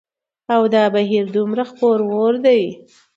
او 0.53 0.61
دا 0.73 0.83
بهير 0.93 1.25
دومره 1.35 1.63
خپور 1.71 1.97
وور 2.09 2.33
دى 2.45 2.61